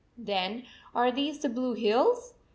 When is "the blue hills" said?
1.37-2.33